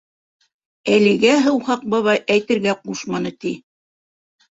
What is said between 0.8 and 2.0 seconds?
Әлегә һыуһаҡ